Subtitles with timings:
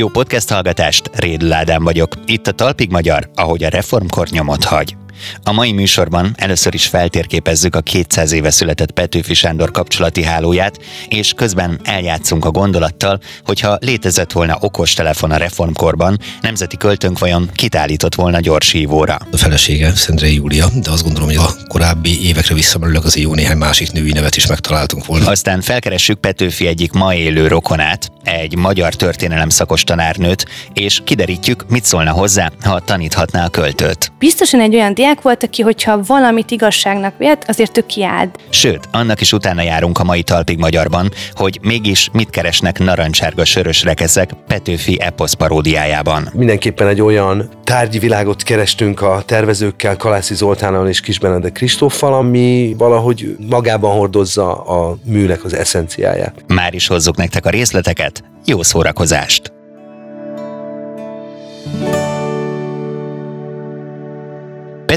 [0.00, 2.14] Jó podcast hallgatást, Rédl Ádám vagyok.
[2.26, 4.99] Itt a Talpig Magyar, ahogy a reformkor nyomot hagy.
[5.42, 10.78] A mai műsorban először is feltérképezzük a 200 éve született Petőfi Sándor kapcsolati hálóját,
[11.08, 18.14] és közben eljátszunk a gondolattal, hogyha létezett volna okostelefon a reformkorban, nemzeti költőnk vajon kitállított
[18.14, 19.18] volna gyors hívóra.
[19.32, 23.56] A felesége Szendrei Júlia, de azt gondolom, hogy a korábbi évekre visszamenőleg az jó néhány
[23.56, 25.30] másik női nevet is megtaláltunk volna.
[25.30, 31.84] Aztán felkeressük Petőfi egyik ma élő rokonát, egy magyar történelem szakos tanárnőt, és kiderítjük, mit
[31.84, 34.12] szólna hozzá, ha taníthatná a költőt.
[34.18, 38.30] Biztosan egy olyan diák volt, aki, hogyha valamit igazságnak vélt, azért ő kiáld.
[38.50, 43.82] Sőt, annak is utána járunk a mai talpig magyarban, hogy mégis mit keresnek narancsárga sörös
[43.82, 46.28] rekeszek Petőfi eposz paródiájában.
[46.32, 52.74] Mindenképpen egy olyan tárgyi világot kerestünk a tervezőkkel, Kalászi Zoltánnal és Kis Benedek Kristóffal, ami
[52.78, 56.34] valahogy magában hordozza a műnek az eszenciáját.
[56.46, 59.59] Már is hozzuk nektek a részleteket, jó szórakozást!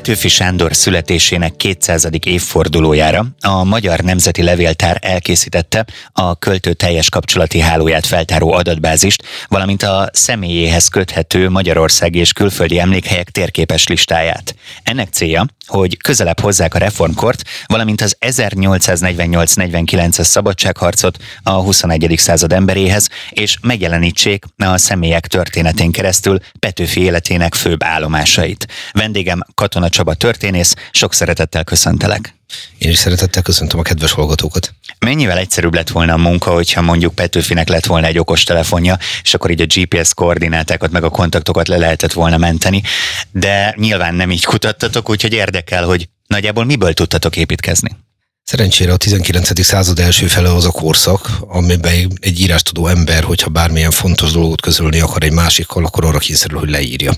[0.03, 2.09] Petőfi Sándor születésének 200.
[2.23, 10.09] évfordulójára a Magyar Nemzeti Levéltár elkészítette a költő teljes kapcsolati hálóját feltáró adatbázist, valamint a
[10.13, 14.55] személyéhez köthető Magyarországi és külföldi emlékhelyek térképes listáját.
[14.83, 22.13] Ennek célja, hogy közelebb hozzák a reformkort, valamint az 1848-49-es szabadságharcot a 21.
[22.17, 28.67] század emberéhez, és megjelenítsék a személyek történetén keresztül Petőfi életének főbb állomásait.
[28.91, 32.36] Vendégem Katona Csaba történész, sok szeretettel köszöntelek.
[32.77, 34.73] Én is szeretettel köszöntöm a kedves hallgatókat.
[34.99, 39.33] Mennyivel egyszerűbb lett volna a munka, hogyha mondjuk Petőfinek lett volna egy okos telefonja, és
[39.33, 42.81] akkor így a GPS koordinátákat meg a kontaktokat le lehetett volna menteni,
[43.31, 47.89] de nyilván nem így kutattatok, úgyhogy érdekel, hogy nagyjából miből tudtatok építkezni.
[48.45, 49.63] Szerencsére a 19.
[49.63, 54.99] század első fele az a korszak, amiben egy írástudó ember, hogyha bármilyen fontos dolgot közölni
[54.99, 57.14] akar egy másikkal, akkor arra kényszerül, hogy leírja.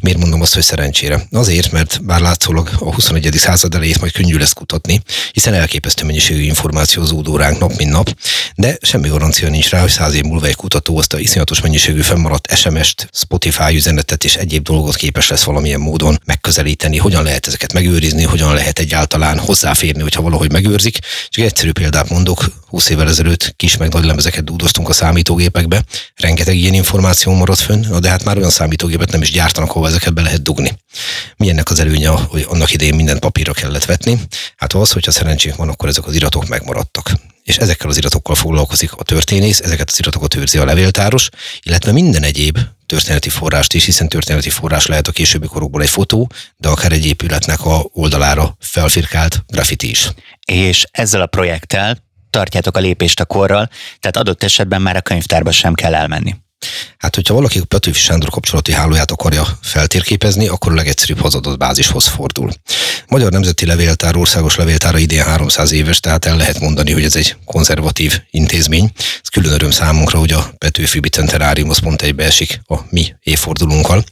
[0.00, 1.26] Miért mondom azt, hogy szerencsére?
[1.30, 3.28] Azért, mert bár látszólag a 21.
[3.32, 8.16] század elejét majd könnyű lesz kutatni, hiszen elképesztő mennyiségű információ zúdó ránk nap, mint nap,
[8.54, 12.00] de semmi garancia nincs rá, hogy száz év múlva egy kutató azt a iszonyatos mennyiségű
[12.00, 17.72] fennmaradt SMS-t, Spotify üzenetet és egyéb dolgot képes lesz valamilyen módon megközelíteni, hogyan lehet ezeket
[17.72, 20.98] megőrizni, hogyan lehet egyáltalán hozzáférni, hogyha valahogy megőrzik.
[21.28, 25.84] Csak egyszerű példát mondok, 20 évvel ezelőtt kis meg nagy lemezeket dúdoztunk a számítógépekbe,
[26.16, 30.14] rengeteg ilyen információ maradt fönn, de hát már olyan számítógépet nem is gyártanak, ahol ezeket
[30.14, 30.78] be lehet dugni.
[31.36, 34.20] Milyennek az előnye, hogy annak idején minden papírra kellett vetni?
[34.56, 37.12] Hát az, hogyha szerencsénk van, akkor ezek az iratok megmaradtak
[37.44, 41.28] és ezekkel az iratokkal foglalkozik a történész, ezeket az iratokat őrzi a levéltáros,
[41.62, 46.30] illetve minden egyéb történeti forrást is, hiszen történeti forrás lehet a későbbi korokból egy fotó,
[46.56, 50.10] de akár egy épületnek a oldalára felfirkált graffiti is.
[50.50, 51.96] És ezzel a projekttel
[52.30, 53.68] tartjátok a lépést a korral,
[54.00, 56.34] tehát adott esetben már a könyvtárba sem kell elmenni.
[56.98, 62.06] Hát, hogyha valaki a Petőfi Sándor kapcsolati hálóját akarja feltérképezni, akkor a legegyszerűbb hazadott bázishoz
[62.06, 62.52] fordul.
[63.08, 67.36] Magyar Nemzeti Levéltár országos levéltára idén 300 éves, tehát el lehet mondani, hogy ez egy
[67.44, 68.90] konzervatív intézmény.
[68.96, 74.04] Ez külön öröm számunkra, hogy a Petőfi Bicenterárium az pont egybe esik a mi évfordulunkkal.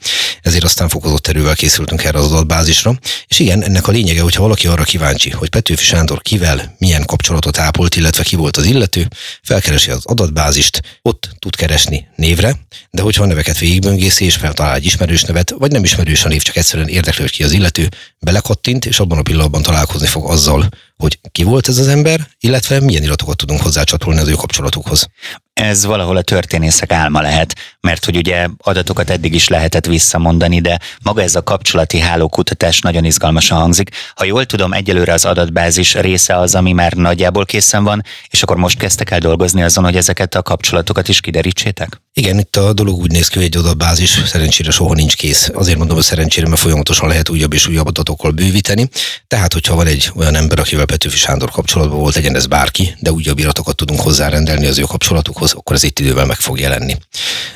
[0.42, 2.98] Ezért aztán fokozott erővel készültünk erre az adatbázisra.
[3.26, 7.58] És igen, ennek a lényege, hogyha valaki arra kíváncsi, hogy Petőfi Sándor kivel, milyen kapcsolatot
[7.58, 9.08] ápolt, illetve ki volt az illető,
[9.42, 12.08] felkeresi az adatbázist, ott tud keresni
[12.40, 12.58] névre,
[12.90, 16.42] de hogyha a neveket végigböngészi és feltalál egy ismerős nevet, vagy nem ismerős a név,
[16.42, 17.88] csak egyszerűen érdekli, hogy ki az illető,
[18.18, 22.80] belekattint, és abban a pillanatban találkozni fog azzal, hogy ki volt ez az ember, illetve
[22.80, 25.08] milyen iratokat tudunk hozzácsatolni az ő kapcsolatukhoz.
[25.52, 30.78] Ez valahol a történészek álma lehet, mert hogy ugye adatokat eddig is lehetett visszamondani, de
[31.02, 33.90] maga ez a kapcsolati hálókutatás nagyon izgalmasan hangzik.
[34.14, 38.56] Ha jól tudom, egyelőre az adatbázis része az, ami már nagyjából készen van, és akkor
[38.56, 42.00] most kezdtek el dolgozni azon, hogy ezeket a kapcsolatokat is kiderítsétek?
[42.12, 45.50] Igen, itt a dolog úgy néz ki, hogy egy adatbázis szerencsére soha nincs kész.
[45.54, 48.88] Azért mondom, hogy szerencsére, mert folyamatosan lehet újabb és újabb adatokkal bővíteni.
[49.26, 53.12] Tehát, hogyha van egy olyan ember, akivel Petőfi Sándor kapcsolatban volt, legyen ez bárki, de
[53.12, 56.96] újabb iratokat tudunk hozzárendelni az ő kapcsolatukhoz, akkor ez itt idővel meg fog jelenni.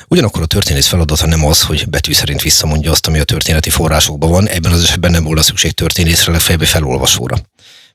[0.08, 4.30] Ugyanakkor a történész feladata nem az, hogy betű szerint visszamondja azt, ami a történeti forrásokban
[4.30, 7.36] van, ebben az esetben nem volna szükség történészre, legfeljebb felolvasóra.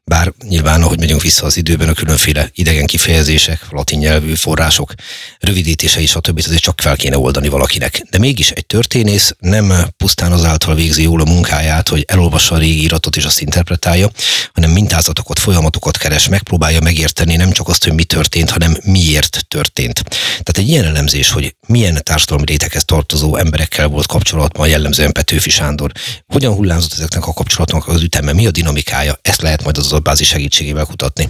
[0.09, 4.93] Bár nyilván, ahogy megyünk vissza az időben, a különféle idegen kifejezések, latin nyelvű források,
[5.39, 6.41] rövidítései, stb.
[6.45, 8.01] azért csak fel kéne oldani valakinek.
[8.09, 12.83] De mégis egy történész nem pusztán azáltal végzi jól a munkáját, hogy elolvassa a régi
[12.83, 14.09] iratot és azt interpretálja,
[14.53, 20.03] hanem mintázatokat, folyamatokat keres, megpróbálja megérteni nem csak azt, hogy mi történt, hanem miért történt.
[20.29, 25.91] Tehát egy ilyen elemzés, hogy milyen társadalmi réteghez tartozó emberekkel volt kapcsolatban jellemzően Petőfi Sándor,
[26.27, 30.27] hogyan hullámzott ezeknek a kapcsolatnak az üteme, mi a dinamikája, ezt lehet majd az adatbázis
[30.27, 31.29] segítségével kutatni.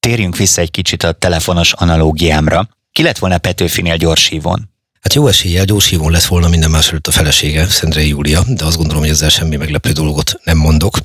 [0.00, 2.68] Térjünk vissza egy kicsit a telefonos analógiámra.
[2.92, 4.75] Ki lett volna Petőfinél gyorshívón?
[5.06, 8.76] Hát jó eséllyel gyorshívón lett volna minden más előtt a felesége, Szendrei Júlia, de azt
[8.76, 10.98] gondolom, hogy ezzel semmi meglepő dolgot nem mondok.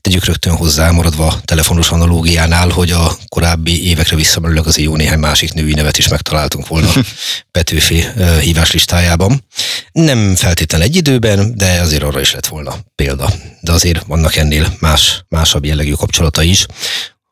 [0.00, 5.52] Tegyük rögtön hozzá, maradva telefonos analógiánál, hogy a korábbi évekre visszamenőleg az jó néhány másik
[5.52, 6.88] női nevet is megtaláltunk volna
[7.50, 8.04] Petőfi
[8.40, 9.44] hívás listájában.
[9.92, 13.30] Nem feltétlenül egy időben, de azért arra is lett volna példa.
[13.60, 16.66] De azért vannak ennél más, másabb jellegű kapcsolata is.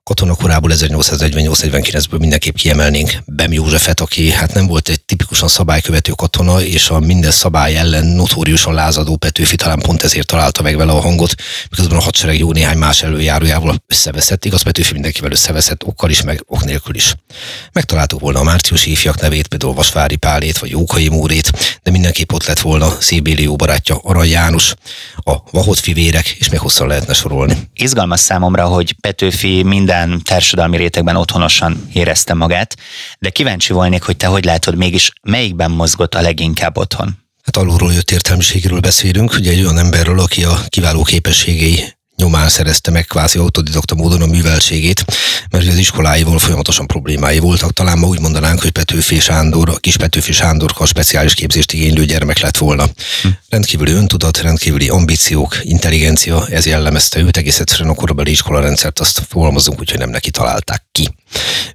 [0.09, 6.91] Katonakorából 1848-49-ből mindenképp kiemelnénk Bem Józsefet, aki hát nem volt egy tipikusan szabálykövető katona, és
[6.91, 11.35] a minden szabály ellen notóriusan lázadó Petőfi talán pont ezért találta meg vele a hangot,
[11.71, 14.45] miközben a hadsereg jó néhány más előjárójával összeveszett.
[14.45, 17.15] Igaz, Petőfi mindenkivel összeveszett, okkal is, meg ok nélkül is.
[17.73, 22.47] Megtaláltuk volna a márciusi ifjak nevét, például Vasvári Pálét vagy Jókai Múrét, de mindenképp ott
[22.47, 24.75] lett volna Szébéli jó barátja Arany János,
[25.17, 27.69] a Vahot fivérek, és még hosszan lehetne sorolni.
[27.75, 32.77] Izgalmas számomra, hogy Petőfi minden társadalmi rétegben otthonosan érezte magát,
[33.19, 37.19] de kíváncsi volnék, hogy te hogy látod mégis, melyikben mozgott a leginkább otthon?
[37.43, 42.91] Hát alulról jött értelmiségéről beszélünk, ugye egy olyan emberről, aki a kiváló képességei nyomán szerezte
[42.91, 45.05] meg kvázi autodidakta módon a műveltségét,
[45.51, 47.73] mert az iskoláival folyamatosan problémái voltak.
[47.73, 52.05] Talán ma úgy mondanánk, hogy Petőfi Sándor, a kis Petőfi Sándor a speciális képzést igénylő
[52.05, 52.85] gyermek lett volna.
[53.23, 53.29] Hm.
[53.49, 59.81] Rendkívüli öntudat, rendkívüli ambíciók, intelligencia, ez jellemezte őt, egész egyszerűen a korabeli iskolarendszert azt fogalmazunk,
[59.81, 61.09] úgyhogy nem neki találták ki.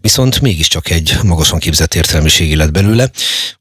[0.02, 3.10] Viszont mégiscsak egy magasan képzett értelmiségi lett belőle.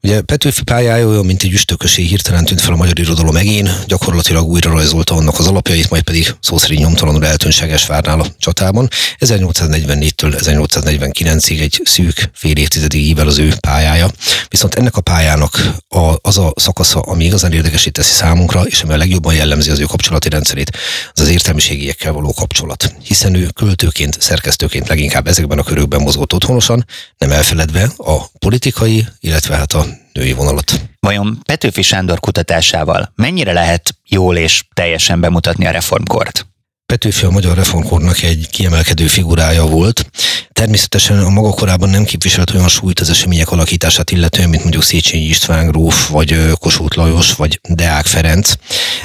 [0.01, 4.47] Ugye Petőfi pályája olyan, mint egy üstökösé hirtelen tűnt fel a magyar irodalom megén, gyakorlatilag
[4.47, 8.87] újra rajzolta annak az alapjait, majd pedig szó szerint nyomtalanul eltűnseges várnál a csatában.
[9.19, 14.09] 1844-től 1849-ig egy szűk fél évtizedig ível az ő pályája.
[14.47, 18.93] Viszont ennek a pályának a, az a szakasza, ami igazán érdekesé teszi számunkra, és ami
[18.93, 20.77] a legjobban jellemzi az ő kapcsolati rendszerét,
[21.13, 22.95] az az értelmiségiekkel való kapcsolat.
[23.03, 26.85] Hiszen ő költőként, szerkesztőként leginkább ezekben a körökben mozgott otthonosan,
[27.17, 30.81] nem elfeledve a politikai, illetve hát a női vonalat.
[30.99, 36.45] Vajon Petőfi Sándor kutatásával mennyire lehet jól és teljesen bemutatni a reformkort?
[36.91, 40.05] Petőfi a magyar reformkornak egy kiemelkedő figurája volt.
[40.51, 45.23] Természetesen a maga korában nem képviselt olyan súlyt az események alakítását illetően, mint mondjuk Széchenyi
[45.23, 48.53] István gróf, vagy Kossuth Lajos, vagy Deák Ferenc,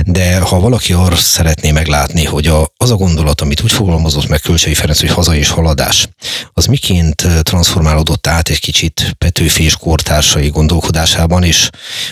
[0.05, 4.41] de ha valaki arra szeretné meglátni, hogy a, az a gondolat, amit úgy fogalmazott meg
[4.41, 6.09] Kölcsei Ferenc, hogy haza és haladás,
[6.53, 11.69] az miként transformálódott át egy kicsit Petőfi és kortársai gondolkodásában, és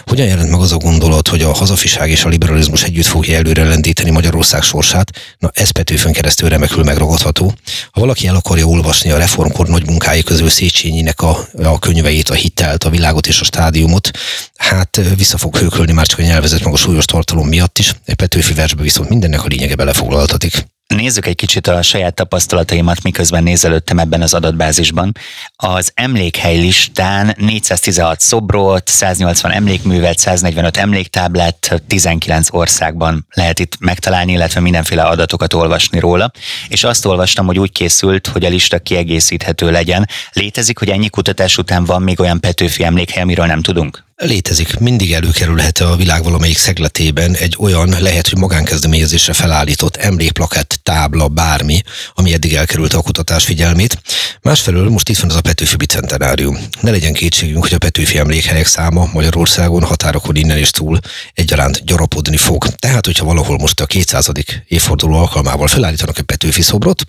[0.07, 3.65] hogyan jelent meg az a gondolat, hogy a hazafiság és a liberalizmus együtt fogja előre
[3.65, 7.55] lendíteni Magyarország sorsát, na ez Petőfön keresztül remekül megragadható.
[7.91, 12.35] Ha valaki el akarja olvasni a reformkor nagy munkái közül Széchenyinek a, a könyveit, a
[12.35, 14.11] hitelt, a világot és a stádiumot,
[14.57, 17.95] hát vissza fog hőkölni már csak a nyelvezet meg a súlyos tartalom miatt is.
[18.05, 20.74] Egy Petőfi versbe viszont mindennek a lényege belefoglaltatik.
[20.87, 25.13] Nézzük egy kicsit a saját tapasztalataimat, miközben nézelődtem ebben az adatbázisban.
[25.57, 34.61] Az emlékhely listán 416 szobrot, 180 emlékművet, 145 emléktáblát 19 országban lehet itt megtalálni, illetve
[34.61, 36.31] mindenféle adatokat olvasni róla.
[36.69, 40.09] És azt olvastam, hogy úgy készült, hogy a lista kiegészíthető legyen.
[40.33, 44.05] Létezik, hogy ennyi kutatás után van még olyan Petőfi emlékhely, amiről nem tudunk?
[44.17, 51.29] Létezik, mindig előkerülhet a világ valamelyik szegletében egy olyan, lehet, hogy magánkezdeményezésre felállított emlékplakett, tábla,
[51.29, 51.83] bármi,
[52.15, 54.03] ami eddig elkerült a kutatás figyelmét.
[54.43, 56.59] Másfelől most itt van az a Petőfi Bicentenárium.
[56.81, 60.99] Ne legyen kétségünk, hogy a Petőfi emlékhelyek száma Magyarországon határokon innen és túl
[61.33, 62.67] egyaránt gyarapodni fog.
[62.67, 64.31] Tehát, hogyha valahol most a 200.
[64.69, 67.05] évforduló alkalmával felállítanak egy Petőfi szobrot,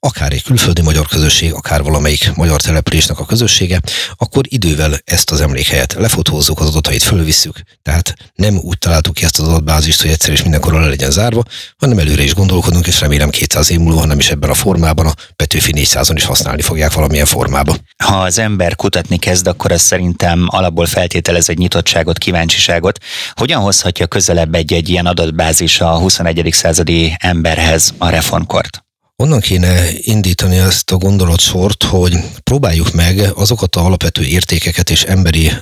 [0.00, 3.80] akár egy külföldi magyar közösség, akár valamelyik magyar településnek a közössége,
[4.16, 7.60] akkor idővel ezt az emlékhelyet lefotózzuk, az adatait fölvisszük.
[7.82, 11.42] Tehát nem úgy találtuk ki ezt az adatbázist, hogy egyszer és mindenkor le legyen zárva,
[11.78, 15.14] hanem előre is gondolkodunk, és remélem 200 év múlva, nem is ebben a formában, a
[15.36, 17.78] Petőfi 400-on is használni fogják valamilyen formában.
[18.04, 22.98] Ha az ember kutatni kezd, akkor az szerintem alapból feltételez egy nyitottságot, kíváncsiságot.
[23.32, 26.48] Hogyan hozhatja közelebb egy-egy ilyen adatbázis a 21.
[26.52, 28.88] századi emberhez a reformkort?
[29.20, 35.52] Onnan kéne indítani ezt a gondolatsort, hogy próbáljuk meg azokat a alapvető értékeket és emberi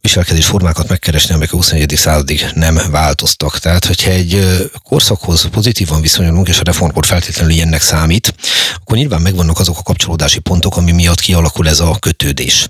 [0.00, 1.92] viselkedés formákat megkeresni, amelyek a 21.
[1.96, 3.58] századig nem változtak.
[3.58, 8.34] Tehát, hogyha egy korszakhoz pozitívan viszonyulunk, és a reformkor feltétlenül ilyennek számít,
[8.74, 12.68] akkor nyilván megvannak azok a kapcsolódási pontok, ami miatt kialakul ez a kötődés.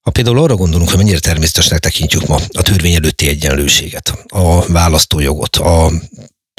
[0.00, 5.56] Ha például arra gondolunk, hogy mennyire természetesnek tekintjük ma a törvény előtti egyenlőséget, a választójogot,
[5.56, 5.90] a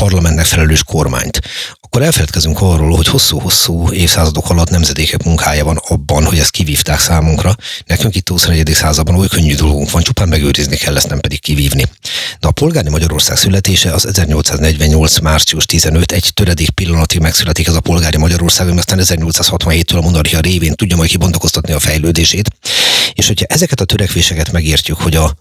[0.01, 1.41] parlamentnek felelős kormányt,
[1.81, 7.55] akkor elfeledkezünk arról, hogy hosszú-hosszú évszázadok alatt nemzedékek munkája van abban, hogy ezt kivívták számunkra.
[7.85, 8.69] Nekünk itt 21.
[8.73, 11.83] században oly könnyű dolgunk van, csupán megőrizni kell, ezt nem pedig kivívni.
[12.39, 15.19] De a polgári Magyarország születése az 1848.
[15.19, 20.39] március 15, egy töredék pillanatig megszületik ez a polgári Magyarország, ami aztán 1867-től a monarchia
[20.39, 22.49] révén tudja majd kibontakoztatni a fejlődését.
[23.13, 25.33] És hogyha ezeket a törekvéseket megértjük, hogy a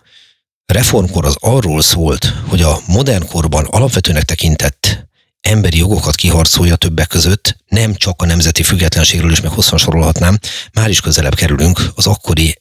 [0.73, 5.09] reformkor az arról szólt, hogy a modern korban alapvetőnek tekintett
[5.41, 10.39] emberi jogokat kiharcolja többek között, nem csak a nemzeti függetlenségről is meg hosszan sorolhatnám,
[10.73, 12.57] már is közelebb kerülünk az akkori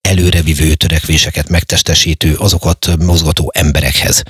[0.00, 4.22] előrevivő törekvéseket megtestesítő, azokat mozgató emberekhez.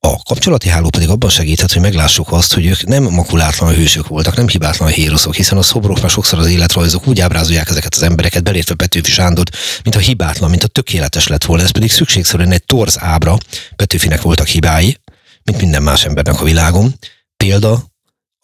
[0.00, 4.36] A kapcsolati háló pedig abban segíthet, hogy meglássuk azt, hogy ők nem makulátlan hősök voltak,
[4.36, 8.42] nem hibátlan héroszok, hiszen a szobrok már sokszor az életrajzok úgy ábrázolják ezeket az embereket,
[8.42, 9.44] belértve Petőfi Sándor,
[9.82, 11.62] mint a hibátlan, mint a tökéletes lett volna.
[11.62, 13.38] Ez pedig szükségszerűen egy torz ábra.
[13.76, 14.96] Petőfinek voltak hibái,
[15.44, 16.98] mint minden más embernek a világon.
[17.36, 17.84] Példa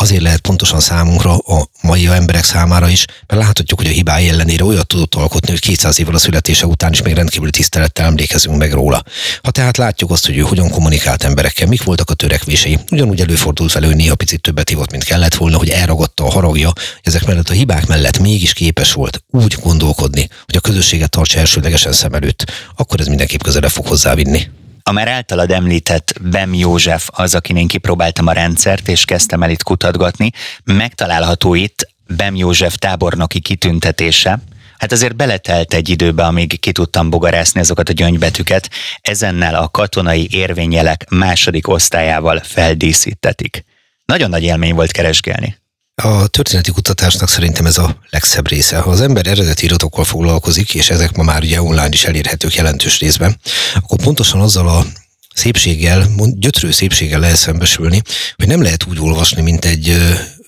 [0.03, 4.65] azért lehet pontosan számunkra, a mai emberek számára is, mert láthatjuk, hogy a hibái ellenére
[4.65, 8.73] olyat tudott alkotni, hogy 200 évvel a születése után is még rendkívül tisztelettel emlékezünk meg
[8.73, 9.03] róla.
[9.43, 13.73] Ha tehát látjuk azt, hogy ő hogyan kommunikált emberekkel, mik voltak a törekvései, ugyanúgy előfordult
[13.73, 17.53] velő, néha picit többet hívott, mint kellett volna, hogy elragadta a haragja, ezek mellett a
[17.53, 23.01] hibák mellett mégis képes volt úgy gondolkodni, hogy a közösséget tartsa elsődlegesen szem előtt, akkor
[23.01, 24.51] ez mindenképp közelebb fog hozzávinni.
[24.83, 29.51] A már általad említett Bem József az, akin én kipróbáltam a rendszert, és kezdtem el
[29.51, 30.31] itt kutatgatni.
[30.65, 34.39] Megtalálható itt Bem József tábornoki kitüntetése,
[34.83, 38.71] Hát azért beletelt egy időbe, amíg ki tudtam bogarászni azokat a gyöngybetűket,
[39.01, 43.65] ezennel a katonai érvényelek második osztályával feldíszítetik.
[44.05, 45.62] Nagyon nagy élmény volt keresgélni.
[46.03, 48.77] A történeti kutatásnak szerintem ez a legszebb része.
[48.79, 52.99] Ha az ember eredeti iratokkal foglalkozik, és ezek ma már ugye online is elérhetők jelentős
[52.99, 53.41] részben,
[53.75, 54.87] akkor pontosan azzal a
[55.35, 58.03] szépséggel, gyötrő szépséggel lehet szembesülni,
[58.37, 59.97] hogy nem lehet úgy olvasni, mint egy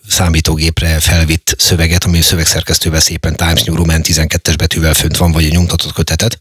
[0.08, 5.44] számítógépre felvitt szöveget, ami a szövegszerkesztővel szépen Times New Roman 12-es betűvel fönt van, vagy
[5.44, 6.38] egy nyomtatott kötetet,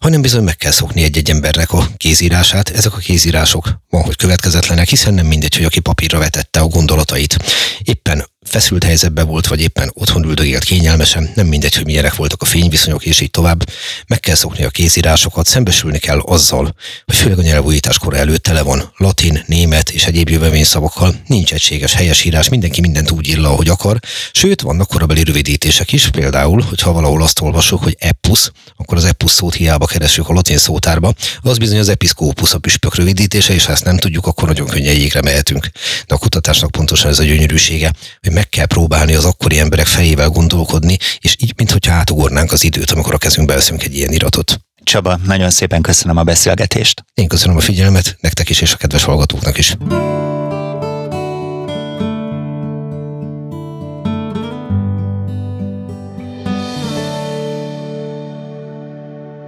[0.00, 2.68] hanem bizony meg kell szokni egy-egy embernek a kézírását.
[2.68, 7.36] Ezek a kézírások van, hogy következetlenek, hiszen nem mindegy, hogy aki papírra vetette a gondolatait.
[7.82, 8.23] Éppen
[8.54, 13.06] feszült helyzetben volt, vagy éppen otthon üldögélt kényelmesen, nem mindegy, hogy milyenek voltak a fényviszonyok,
[13.06, 13.68] és így tovább.
[14.06, 18.62] Meg kell szokni a kézírásokat, szembesülni kell azzal, hogy főleg a nyelvújítás kora előtt tele
[18.62, 23.98] van latin, német és egyéb jövevényszavakkal, nincs egységes helyesírás, mindenki mindent úgy írja, ahogy akar,
[24.32, 29.30] sőt, vannak korabeli rövidítések is, például, hogyha valahol azt olvasok, hogy epus, akkor az epus
[29.30, 33.72] szót hiába keresünk a latin szótárba, az bizony az episzkópus a püspök rövidítése, és ha
[33.72, 35.68] ezt nem tudjuk, akkor nagyon könnyen jégre mehetünk.
[36.06, 40.28] De a kutatásnak pontosan ez a gyönyörűsége, hogy meg kell próbálni az akkori emberek fejével
[40.28, 44.60] gondolkodni, és így, mintha átugornánk az időt, amikor a kezünkbe veszünk egy ilyen iratot.
[44.82, 47.04] Csaba, nagyon szépen köszönöm a beszélgetést.
[47.14, 49.76] Én köszönöm a figyelmet, nektek is és a kedves hallgatóknak is.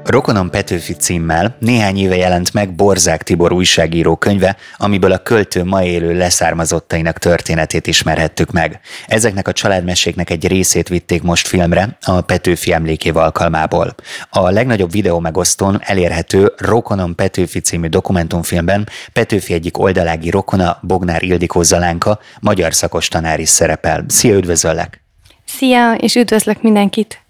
[0.07, 5.85] Rokonom Petőfi címmel néhány éve jelent meg Borzák Tibor újságíró könyve, amiből a költő ma
[5.85, 8.81] élő leszármazottainak történetét ismerhettük meg.
[9.07, 13.95] Ezeknek a családmeséknek egy részét vitték most filmre a Petőfi emlékév alkalmából.
[14.31, 21.63] A legnagyobb videó megosztón elérhető Rokonom Petőfi című dokumentumfilmben Petőfi egyik oldalági rokona Bognár Ildikó
[21.63, 24.05] Zalánka magyar szakos tanár is szerepel.
[24.09, 25.01] Szia, üdvözöllek!
[25.45, 27.26] Szia, és üdvözlök mindenkit!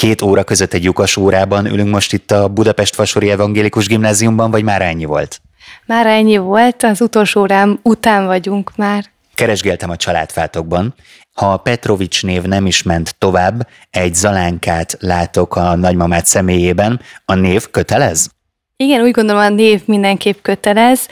[0.00, 4.62] Két óra között egy lyukas órában ülünk most itt a Budapest Vasori Evangélikus Gimnáziumban, vagy
[4.62, 5.40] már ennyi volt?
[5.86, 9.04] Már ennyi volt, az utolsó órám után vagyunk már.
[9.34, 10.94] Keresgéltem a családfátokban.
[11.32, 17.00] Ha a Petrovics név nem is ment tovább, egy zalánkát látok a nagymamát személyében.
[17.24, 18.30] A név kötelez?
[18.76, 21.08] Igen, úgy gondolom, a név mindenképp kötelez.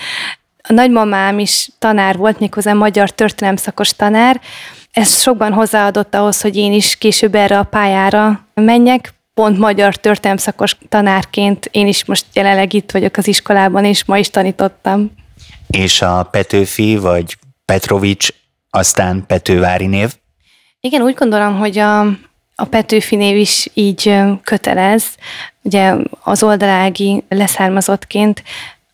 [0.62, 4.40] A nagymamám is tanár volt, méghozzá magyar történelemszakos tanár,
[4.92, 9.14] ez sokban hozzáadott ahhoz, hogy én is később erre a pályára menjek.
[9.34, 14.30] Pont magyar történelmszakos tanárként én is most jelenleg itt vagyok az iskolában, és ma is
[14.30, 15.10] tanítottam.
[15.66, 18.28] És a Petőfi vagy Petrovics,
[18.70, 20.14] aztán Petővári név?
[20.80, 22.00] Igen, úgy gondolom, hogy a,
[22.54, 25.04] a Petőfi név is így kötelez.
[25.62, 28.42] Ugye az oldalági leszármazottként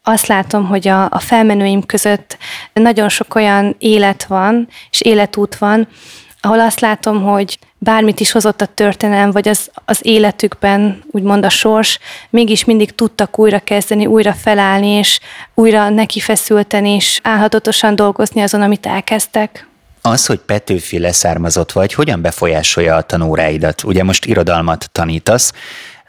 [0.07, 2.39] azt látom, hogy a, a felmenőim között
[2.73, 5.89] nagyon sok olyan élet van, és életút van,
[6.41, 11.49] ahol azt látom, hogy bármit is hozott a történelem, vagy az, az életükben, úgymond a
[11.49, 11.99] sors,
[12.31, 15.21] mégis mindig tudtak újra kezdeni, újra felállni, és
[15.55, 19.69] újra neki feszülten, és álhatatosan dolgozni azon, amit elkezdtek.
[20.01, 23.85] Az, hogy Petőfi leszármazott vagy, hogyan befolyásolja a tanóráidat?
[23.85, 25.53] Ugye most irodalmat tanítasz,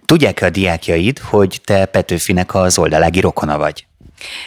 [0.06, 3.86] Tudják-e a diákjaid, hogy te Petőfinek az oldalági rokona vagy?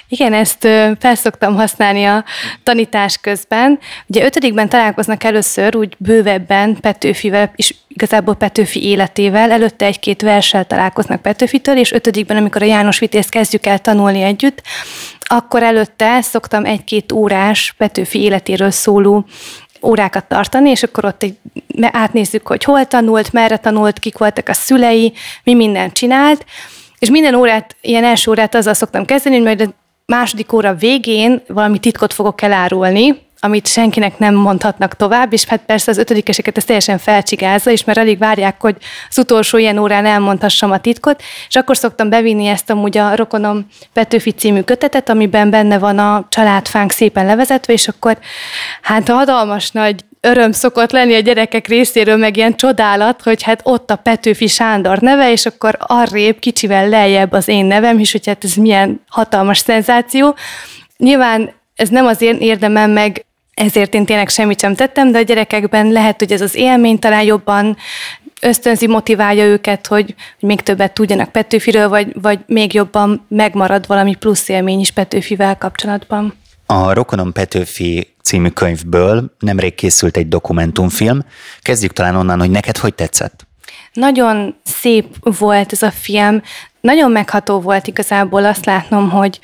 [0.09, 2.25] Igen, ezt felszoktam használni a
[2.62, 3.79] tanítás közben.
[4.07, 9.50] Ugye ötödikben találkoznak először úgy bővebben Petőfivel, és igazából Petőfi életével.
[9.50, 14.62] Előtte egy-két verssel találkoznak Petőfitől, és ötödikben, amikor a János Vitézt kezdjük el tanulni együtt,
[15.21, 19.27] akkor előtte szoktam egy-két órás Petőfi életéről szóló
[19.82, 21.37] órákat tartani, és akkor ott egy,
[21.80, 25.12] átnézzük, hogy hol tanult, merre tanult, kik voltak a szülei,
[25.44, 26.44] mi mindent csinált,
[26.99, 29.75] És minden órát, ilyen első órát azzal szoktam kezdeni, hogy majd a
[30.06, 35.90] második óra végén valami titkot fogok elárulni, amit senkinek nem mondhatnak tovább, és hát persze
[35.90, 38.76] az ötödikeseket ez teljesen felcsigázza, és már alig várják, hogy
[39.09, 43.66] az utolsó ilyen órán elmondhassam a titkot, és akkor szoktam bevinni ezt amúgy a Rokonom
[43.92, 48.18] Petőfi című kötetet, amiben benne van a családfánk szépen levezetve, és akkor
[48.83, 53.90] hát hatalmas nagy öröm szokott lenni a gyerekek részéről, meg ilyen csodálat, hogy hát ott
[53.90, 58.45] a Petőfi Sándor neve, és akkor arrébb kicsivel lejjebb az én nevem, és hogy hát
[58.45, 60.35] ez milyen hatalmas szenzáció.
[60.97, 63.25] Nyilván ez nem az én érdemem, meg
[63.59, 67.23] ezért én tényleg semmit sem tettem, de a gyerekekben lehet, hogy ez az élmény talán
[67.23, 67.77] jobban
[68.41, 74.15] ösztönzi, motiválja őket, hogy, hogy még többet tudjanak Petőfiről, vagy, vagy még jobban megmarad valami
[74.15, 76.35] plusz élmény is Petőfivel kapcsolatban.
[76.67, 81.25] A Rokonom Petőfi című könyvből nemrég készült egy dokumentumfilm.
[81.61, 83.47] Kezdjük talán onnan, hogy neked hogy tetszett?
[83.93, 85.07] Nagyon szép
[85.38, 86.43] volt ez a film,
[86.81, 89.41] nagyon megható volt igazából azt látnom, hogy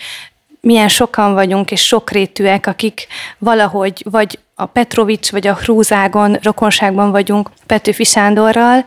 [0.64, 3.06] milyen sokan vagyunk, és sokrétűek, akik
[3.38, 8.84] valahogy vagy a Petrovics vagy a Hrúzágon rokonságban vagyunk Petőfi Sándorral.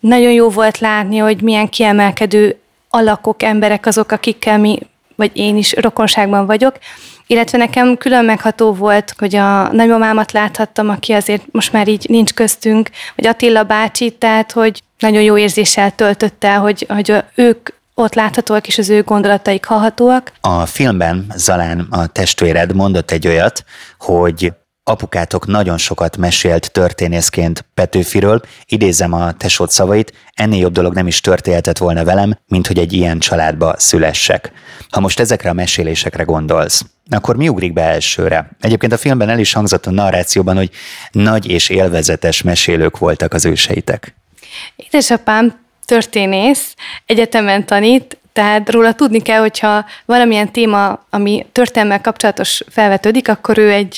[0.00, 2.58] Nagyon jó volt látni, hogy milyen kiemelkedő
[2.90, 4.78] alakok, emberek azok, akikkel mi,
[5.16, 6.78] vagy én is rokonságban vagyok,
[7.26, 12.32] illetve nekem külön megható volt, hogy a nagymamámat láthattam, aki azért most már így nincs
[12.32, 18.14] köztünk, vagy Attila bácsi, tehát hogy nagyon jó érzéssel töltött el, hogy, hogy ők ott
[18.14, 20.32] láthatóak, és az ő gondolataik hallhatóak.
[20.40, 23.64] A filmben Zalán, a testvéred mondott egy olyat,
[23.98, 24.52] hogy
[24.84, 31.20] apukátok nagyon sokat mesélt történészként Petőfiről, idézem a tesót szavait, ennél jobb dolog nem is
[31.20, 34.52] történhetett volna velem, mint hogy egy ilyen családba szülessek.
[34.90, 38.50] Ha most ezekre a mesélésekre gondolsz, akkor mi ugrik be elsőre?
[38.60, 40.70] Egyébként a filmben el is hangzott a narrációban, hogy
[41.10, 44.14] nagy és élvezetes mesélők voltak az őseitek.
[44.76, 46.74] Édesapám történész,
[47.06, 53.72] egyetemen tanít, tehát róla tudni kell, hogyha valamilyen téma, ami történelmmel kapcsolatos felvetődik, akkor ő
[53.72, 53.94] egy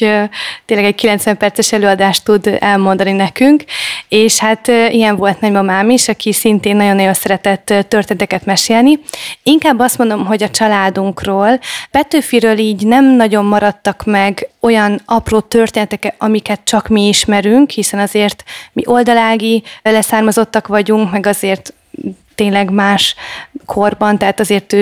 [0.65, 3.65] tényleg egy 90 perces előadást tud elmondani nekünk,
[4.09, 8.99] és hát ilyen volt nagymamám is, aki szintén nagyon-nagyon szeretett történeteket mesélni.
[9.43, 16.15] Inkább azt mondom, hogy a családunkról, Petőfiről így nem nagyon maradtak meg olyan apró történetek,
[16.19, 21.75] amiket csak mi ismerünk, hiszen azért mi oldalági leszármazottak vagyunk, meg azért
[22.35, 23.15] tényleg más
[23.67, 24.77] korban, tehát azért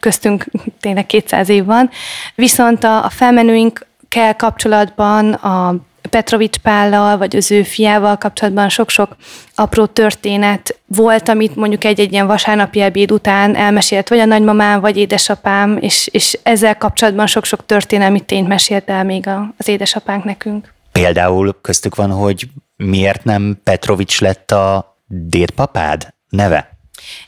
[0.00, 0.46] köztünk
[0.80, 1.90] tényleg 200 év van.
[2.34, 5.74] Viszont a, a felmenőinkkel kapcsolatban a
[6.10, 9.16] Petrovics Pállal, vagy az ő fiával kapcsolatban sok-sok
[9.54, 14.96] apró történet volt, amit mondjuk egy-egy ilyen vasárnapi ebéd után elmesélt, vagy a nagymamám, vagy
[14.96, 20.74] édesapám, és, és ezzel kapcsolatban sok-sok történelmi tényt mesélt el még az édesapánk nekünk.
[20.92, 26.76] Például köztük van, hogy miért nem Petrovics lett a dédpapád neve?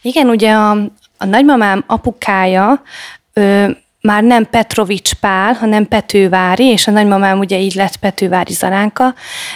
[0.02, 0.70] Igen, ugye a,
[1.18, 2.82] a nagymamám apukája
[3.32, 9.14] ö, már nem Petrovics Pál, hanem Petővári, és a nagymamám ugye így lett Petővári Zalánka,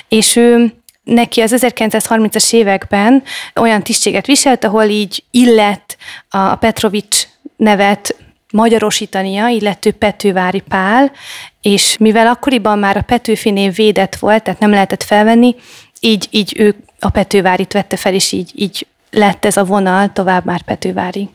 [0.09, 0.75] és ő
[1.05, 3.23] neki az 1930-as években
[3.55, 5.97] olyan tisztséget viselt, ahol így illett
[6.29, 7.27] a Petrovics
[7.57, 8.17] nevet
[8.53, 11.13] magyarosítania, így lett ő Petővári Pál,
[11.61, 15.55] és mivel akkoriban már a Petőfi név védett volt, tehát nem lehetett felvenni,
[16.01, 20.45] így, így ő a Petővárit vette fel, és így, így lett ez a vonal tovább
[20.45, 21.31] már Petővári.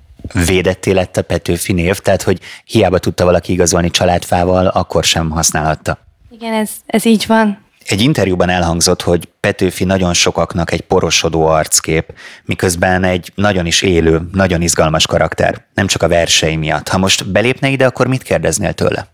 [0.45, 5.97] Védetté lett a Petőfi név, tehát hogy hiába tudta valaki igazolni családfával, akkor sem használhatta.
[6.29, 7.65] Igen, ez, ez így van.
[7.85, 12.13] Egy interjúban elhangzott, hogy Petőfi nagyon sokaknak egy porosodó arckép,
[12.45, 16.87] miközben egy nagyon is élő, nagyon izgalmas karakter, nem csak a versei miatt.
[16.87, 19.07] Ha most belépne ide, akkor mit kérdeznél tőle?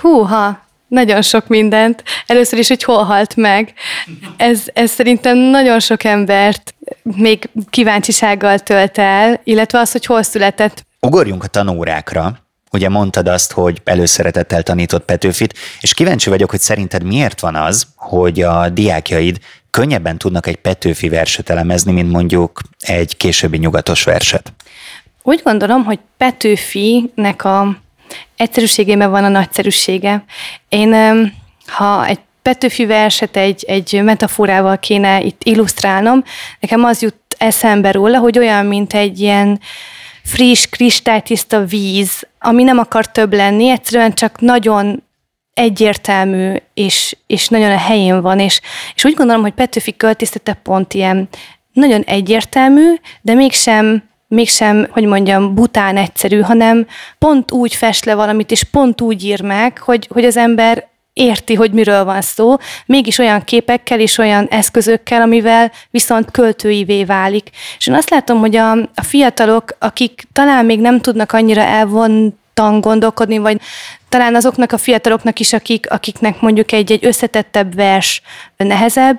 [0.00, 2.02] Húha, nagyon sok mindent.
[2.26, 3.72] Először is, hogy hol halt meg.
[4.36, 10.84] Ez, ez szerintem nagyon sok embert még kíváncsisággal tölt el, illetve az, hogy hol született.
[11.00, 12.38] Ugorjunk a tanórákra.
[12.72, 17.86] Ugye mondtad azt, hogy előszeretettel tanított Petőfit, és kíváncsi vagyok, hogy szerinted miért van az,
[17.96, 19.38] hogy a diákjaid
[19.70, 24.52] könnyebben tudnak egy Petőfi verset elemezni, mint mondjuk egy későbbi nyugatos verset?
[25.22, 27.76] Úgy gondolom, hogy Petőfinek a
[28.36, 30.24] egyszerűségében van a nagyszerűsége.
[30.68, 30.94] Én,
[31.66, 36.24] ha egy Petőfi verset egy, egy metaforával kéne itt illusztrálnom,
[36.60, 39.60] nekem az jut eszembe róla, hogy olyan, mint egy ilyen
[40.24, 45.02] friss, kristálytiszta víz, ami nem akar több lenni, egyszerűen csak nagyon
[45.54, 48.60] egyértelmű, és, és nagyon a helyén van, és,
[48.94, 51.28] és úgy gondolom, hogy Petőfi költészete pont ilyen
[51.72, 56.86] nagyon egyértelmű, de mégsem mégsem, hogy mondjam, bután egyszerű, hanem
[57.18, 61.54] pont úgy fest le valamit, és pont úgy ír meg, hogy, hogy az ember érti,
[61.54, 67.50] hogy miről van szó, mégis olyan képekkel és olyan eszközökkel, amivel viszont költőivé válik.
[67.78, 72.80] És én azt látom, hogy a, a fiatalok, akik talán még nem tudnak annyira elvontan
[72.80, 73.60] gondolkodni, vagy
[74.08, 78.22] talán azoknak a fiataloknak is, akik, akiknek mondjuk egy, egy összetettebb vers
[78.56, 79.18] nehezebb,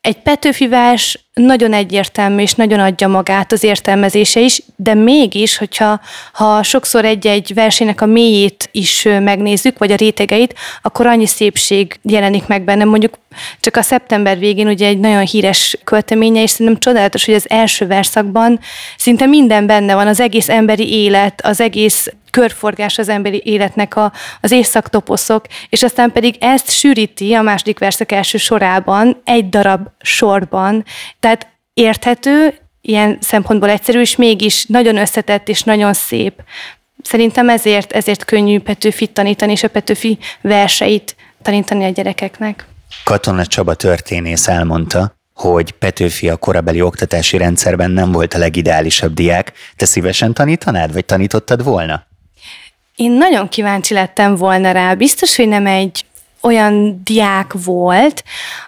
[0.00, 6.00] egy Petőfi vers nagyon egyértelmű és nagyon adja magát az értelmezése is, de mégis, hogyha
[6.32, 12.46] ha sokszor egy-egy versének a mélyét is megnézzük, vagy a rétegeit, akkor annyi szépség jelenik
[12.46, 12.84] meg benne.
[12.84, 13.18] Mondjuk
[13.60, 17.86] csak a szeptember végén ugye egy nagyon híres költeménye, és szerintem csodálatos, hogy az első
[17.86, 18.60] verszakban
[18.96, 24.12] szinte minden benne van, az egész emberi élet, az egész körforgás az emberi életnek a,
[24.40, 30.84] az éjszaktoposzok, és aztán pedig ezt sűríti a második verszak első sorában, egy darab sorban,
[31.22, 36.42] tehát érthető, ilyen szempontból egyszerű, és mégis nagyon összetett és nagyon szép.
[37.02, 42.66] Szerintem ezért, ezért könnyű Petőfit tanítani, és a Petőfi verseit tanítani a gyerekeknek.
[43.04, 49.52] Katona Csaba történész elmondta, hogy Petőfi a korabeli oktatási rendszerben nem volt a legideálisabb diák.
[49.76, 52.06] Te szívesen tanítanád, vagy tanítottad volna?
[52.96, 54.94] Én nagyon kíváncsi lettem volna rá.
[54.94, 56.04] Biztos, hogy nem egy
[56.40, 58.24] olyan diák volt,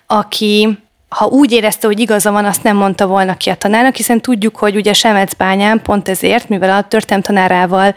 [0.07, 0.79] aki
[1.15, 4.57] ha úgy érezte, hogy igaza van, azt nem mondta volna ki a tanárnak, hiszen tudjuk,
[4.57, 7.95] hogy ugye Semecbányán pont ezért, mivel a történelem tanárával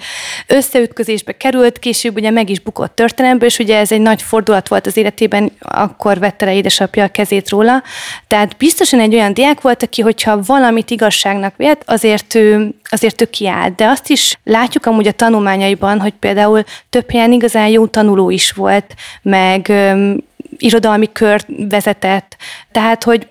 [0.48, 4.86] összeütközésbe került, később ugye meg is bukott történelemből, és ugye ez egy nagy fordulat volt
[4.86, 7.84] az életében, akkor vette le édesapja a kezét róla.
[8.28, 13.26] Tehát biztosan egy olyan diák volt, aki, hogyha valamit igazságnak vett, azért ő, azért ő
[13.26, 13.76] kiállt.
[13.76, 18.52] De azt is látjuk amúgy a tanulmányaiban, hogy például több helyen igazán jó tanuló is
[18.52, 19.72] volt, meg
[20.58, 22.38] irodalmi kört vezetett,
[22.72, 23.28] tehát hogy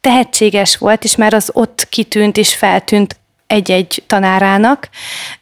[0.00, 4.88] tehetséges volt, és már az ott kitűnt és feltűnt egy-egy tanárának.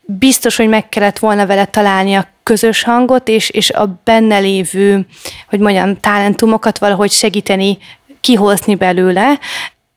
[0.01, 5.07] Biztos, hogy meg kellett volna vele találni a közös hangot, és, és a benne lévő,
[5.49, 7.79] hogy mondjam, talentumokat valahogy segíteni,
[8.21, 9.39] kihozni belőle,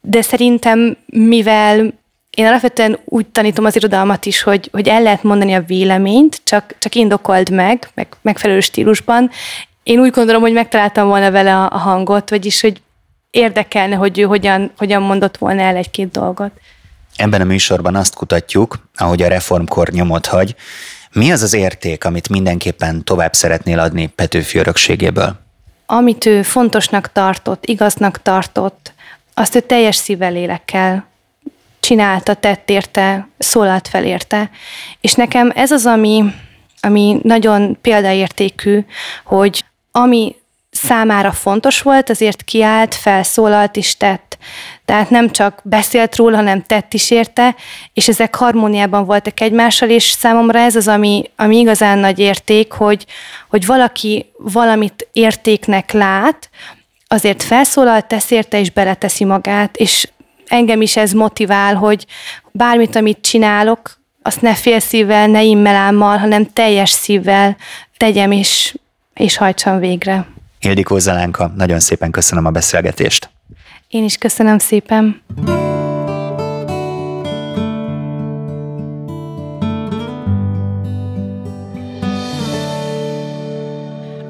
[0.02, 1.94] de szerintem, mivel
[2.30, 6.76] én alapvetően úgy tanítom az irodalmat is, hogy, hogy el lehet mondani a véleményt, csak,
[6.80, 9.30] csak indokold meg, meg megfelelő stílusban,
[9.90, 12.82] én úgy gondolom, hogy megtaláltam volna vele a, a hangot, vagyis, hogy
[13.30, 16.52] érdekelne, hogy ő hogyan, hogyan mondott volna el egy-két dolgot.
[17.16, 20.56] Ebben a műsorban azt kutatjuk, ahogy a reformkor nyomot hagy,
[21.12, 25.40] mi az az érték, amit mindenképpen tovább szeretnél adni Petőfi örökségéből?
[25.86, 28.94] Amit ő fontosnak tartott, igaznak tartott,
[29.34, 31.08] azt ő teljes szívvel lélekkel
[31.80, 34.50] csinálta, tett érte, szólalt fel érte.
[35.02, 36.24] És nekem ez az, ami,
[36.82, 38.86] ami nagyon példaértékű,
[39.24, 39.64] hogy
[40.02, 40.36] ami
[40.72, 44.38] számára fontos volt, azért kiállt, felszólalt is tett.
[44.86, 47.56] Tehát nem csak beszélt róla, hanem tett is érte,
[47.94, 53.06] és ezek harmóniában voltak egymással, és számomra ez az, ami, ami igazán nagy érték, hogy,
[53.50, 56.50] hogy valaki valamit értéknek lát,
[57.08, 60.10] azért felszólal, tesz érte, és beleteszi magát, és
[60.48, 62.06] engem is ez motivál, hogy
[62.52, 67.58] bármit, amit csinálok, azt ne félszívvel, ne immelámmal, hanem teljes szívvel
[67.98, 68.74] tegyem, és
[69.20, 70.26] és hajtsam végre.
[70.60, 73.30] Ildikó Zelánka, nagyon szépen köszönöm a beszélgetést.
[73.88, 75.22] Én is köszönöm szépen.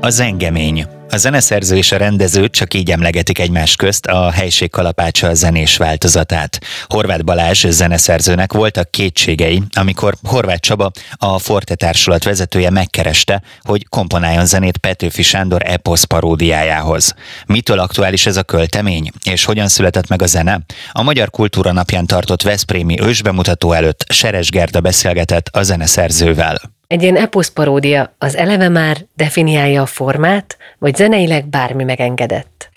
[0.01, 5.33] A zengemény a zeneszerző és a rendező csak így emlegetik egymás közt a helység kalapácsa
[5.33, 6.59] zenés változatát.
[6.87, 14.45] Horváth Balázs zeneszerzőnek voltak kétségei, amikor Horváth Csaba, a Forte Társulat vezetője megkereste, hogy komponáljon
[14.45, 17.13] zenét Petőfi Sándor eposz paródiájához.
[17.45, 20.59] Mitől aktuális ez a költemény, és hogyan született meg a zene?
[20.91, 26.78] A Magyar Kultúra napján tartott Veszprémi ősbemutató előtt Seres Gerda beszélgetett a zeneszerzővel.
[26.89, 32.69] Egy ilyen eposz paródia az eleve már definiálja a formát, vagy zeneileg bármi megengedett?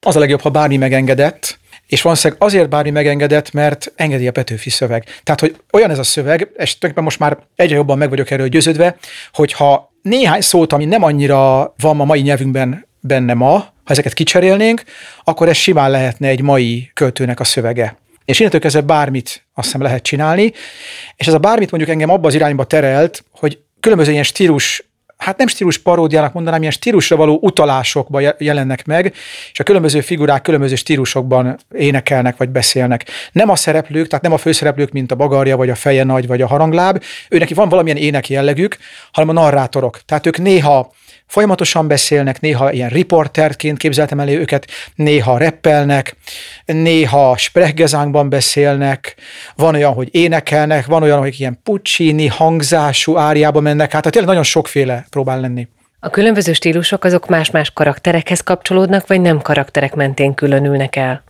[0.00, 4.70] Az a legjobb, ha bármi megengedett, és valószínűleg azért bármi megengedett, mert engedi a Petőfi
[4.70, 5.04] szöveg.
[5.22, 8.96] Tehát, hogy olyan ez a szöveg, és most már egyre jobban meg vagyok erről győződve,
[9.32, 14.82] hogyha néhány szót, ami nem annyira van a mai nyelvünkben benne ma, ha ezeket kicserélnénk,
[15.24, 17.96] akkor ez simán lehetne egy mai költőnek a szövege.
[18.24, 20.52] És innentől kezdve bármit azt hiszem lehet csinálni,
[21.16, 24.84] és ez a bármit mondjuk engem abba az irányba terelt, hogy különböző ilyen stílus
[25.16, 29.14] hát nem stílus paródiának mondanám, ilyen stílusra való utalásokban jelennek meg,
[29.52, 33.04] és a különböző figurák különböző stílusokban énekelnek vagy beszélnek.
[33.32, 36.42] Nem a szereplők, tehát nem a főszereplők, mint a bagarja, vagy a feje nagy, vagy
[36.42, 38.76] a harangláb, őnek van valamilyen ének jellegük,
[39.12, 40.00] hanem a narrátorok.
[40.04, 40.92] Tehát ők néha
[41.26, 46.16] Folyamatosan beszélnek, néha ilyen riporterként képzeltem elé őket, néha reppelnek,
[46.64, 49.14] néha sprechgezánkban beszélnek,
[49.56, 54.30] van olyan, hogy énekelnek, van olyan, hogy ilyen Puccini hangzású áriába mennek, hát, hát tényleg
[54.30, 55.68] nagyon sokféle próbál lenni.
[56.00, 61.24] A különböző stílusok azok más-más karakterekhez kapcsolódnak, vagy nem karakterek mentén különülnek el?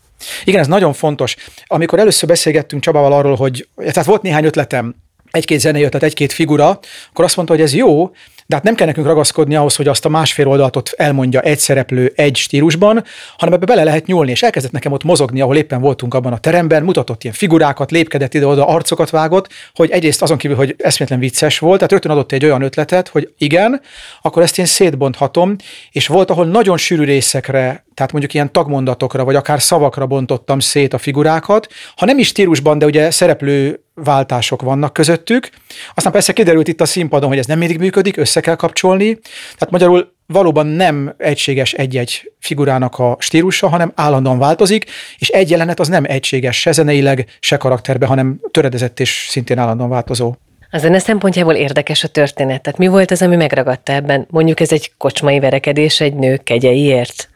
[0.44, 1.36] Igen, ez nagyon fontos.
[1.66, 4.94] Amikor először beszélgettünk Csabával arról, hogy tehát volt néhány ötletem,
[5.30, 6.78] egy-két zenei ötlet, egy-két figura,
[7.10, 8.10] akkor azt mondta, hogy ez jó,
[8.46, 11.58] de hát nem kell nekünk ragaszkodni ahhoz, hogy azt a másfél oldalt ott elmondja egy
[11.58, 13.04] szereplő egy stílusban,
[13.36, 16.38] hanem ebbe bele lehet nyúlni, és elkezdett nekem ott mozogni, ahol éppen voltunk abban a
[16.38, 21.58] teremben, mutatott ilyen figurákat, lépkedett ide-oda, arcokat vágott, hogy egyrészt azon kívül, hogy eszméletlen vicces
[21.58, 23.80] volt, tehát rögtön adott egy olyan ötletet, hogy igen,
[24.22, 25.56] akkor ezt én szétbonthatom,
[25.90, 30.94] és volt, ahol nagyon sűrű részekre, tehát mondjuk ilyen tagmondatokra, vagy akár szavakra bontottam szét
[30.94, 35.50] a figurákat, ha nem is stílusban, de ugye szereplő váltások vannak közöttük.
[35.94, 39.18] Aztán persze kiderült itt a színpadon, hogy ez nem mindig működik, össze kell kapcsolni.
[39.54, 44.84] Tehát magyarul valóban nem egységes egy-egy figurának a stílusa, hanem állandóan változik,
[45.18, 49.90] és egy jelenet az nem egységes se zeneileg, se karakterbe, hanem töredezett és szintén állandóan
[49.90, 50.34] változó.
[50.70, 52.62] A zene szempontjából érdekes a történet.
[52.62, 54.26] Tehát mi volt az, ami megragadta ebben?
[54.30, 57.28] Mondjuk ez egy kocsmai verekedés egy nő kegyeiért?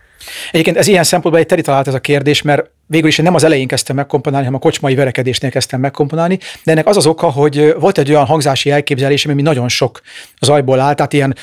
[0.50, 3.34] Egyébként ez ilyen szempontból egy teri talált ez a kérdés, mert végül is én nem
[3.34, 7.30] az elején kezdtem megkomponálni, hanem a kocsmai verekedésnél kezdtem megkomponálni, de ennek az az oka,
[7.30, 10.00] hogy volt egy olyan hangzási elképzelésem, ami nagyon sok
[10.40, 11.36] zajból áll, tehát ilyen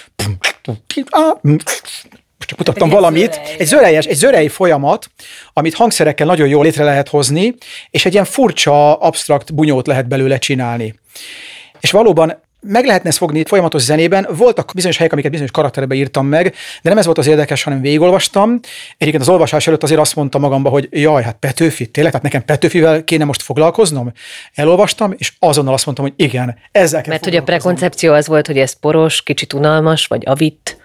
[2.46, 3.56] csak mutattam egy valamit, zörej.
[3.58, 5.10] egy zörelyes, egy zörej folyamat,
[5.54, 7.56] amit hangszerekkel nagyon jól létre lehet hozni,
[7.90, 11.00] és egy ilyen furcsa, absztrakt bunyót lehet belőle csinálni.
[11.80, 14.28] És valóban meg lehetne ezt fogni folyamatos zenében.
[14.38, 16.44] Voltak bizonyos helyek, amiket bizonyos karakterbe írtam meg,
[16.82, 18.60] de nem ez volt az érdekes, hanem végigolvastam.
[18.98, 22.46] Egyébként az olvasás előtt azért azt mondtam magamba, hogy jaj, hát Petőfi, tényleg, tehát nekem
[22.46, 24.12] Petőfivel kéne most foglalkoznom.
[24.54, 28.48] Elolvastam, és azonnal azt mondtam, hogy igen, ezzel kell Mert hogy a prekoncepció az volt,
[28.48, 30.78] hogy ez poros, kicsit unalmas, vagy avit.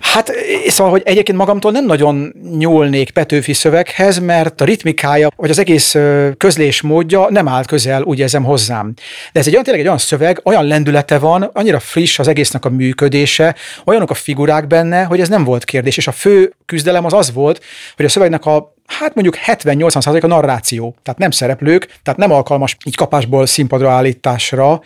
[0.00, 0.32] Hát
[0.66, 5.96] szóval, hogy egyébként magamtól nem nagyon nyúlnék Petőfi szöveghez, mert a ritmikája, vagy az egész
[6.36, 8.92] közlésmódja nem állt közel, úgy érzem hozzám.
[9.32, 12.64] De ez egy olyan, tényleg egy olyan szöveg, olyan lendülete van, annyira friss az egésznek
[12.64, 15.96] a működése, olyanok a figurák benne, hogy ez nem volt kérdés.
[15.96, 17.64] És a fő küzdelem az az volt,
[17.96, 22.76] hogy a szövegnek a hát mondjuk 70-80 a narráció, tehát nem szereplők, tehát nem alkalmas
[22.84, 24.82] így kapásból színpadra állításra,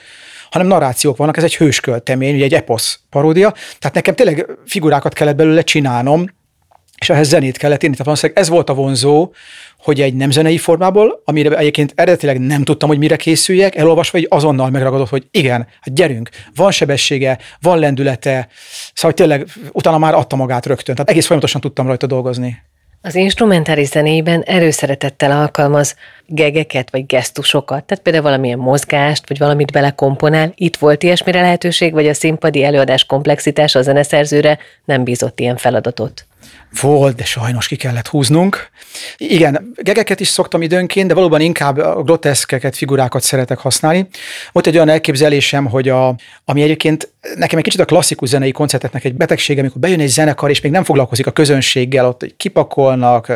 [0.50, 5.36] hanem narrációk vannak, ez egy hősköltemény, ugye egy eposz paródia, tehát nekem tényleg figurákat kellett
[5.36, 6.26] belőle csinálnom,
[7.00, 7.96] és ehhez zenét kellett írni.
[7.96, 9.32] Tehát ez volt a vonzó,
[9.78, 14.26] hogy egy nem zenei formából, amire egyébként eredetileg nem tudtam, hogy mire készüljek, elolvasva egy
[14.30, 18.48] azonnal megragadott, hogy igen, hát gyerünk, van sebessége, van lendülete,
[18.94, 20.94] szóval tényleg utána már adta magát rögtön.
[20.94, 22.62] Tehát egész folyamatosan tudtam rajta dolgozni.
[23.06, 30.52] Az instrumentális zenében erőszeretettel alkalmaz gegeket vagy gesztusokat, tehát például valamilyen mozgást, vagy valamit belekomponál.
[30.54, 36.26] Itt volt ilyesmire lehetőség, vagy a színpadi előadás komplexitása a zeneszerzőre nem bízott ilyen feladatot?
[36.80, 38.70] Volt, de sajnos ki kellett húznunk.
[39.16, 44.08] Igen, gegeket is szoktam időnként, de valóban inkább a groteszkeket, figurákat szeretek használni.
[44.52, 49.04] Volt egy olyan elképzelésem, hogy a, ami egyébként nekem egy kicsit a klasszikus zenei koncerteknek
[49.04, 53.32] egy betegsége, amikor bejön egy zenekar, és még nem foglalkozik a közönséggel, ott kipakolnak,